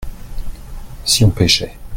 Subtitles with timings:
[1.05, 1.77] si on pêchait.